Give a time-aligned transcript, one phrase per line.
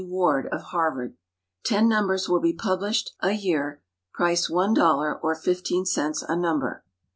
[0.03, 1.15] Ward, of Harvard.
[1.63, 6.83] Ten numbers will be published a year, price $1.00, or 15 cents a number.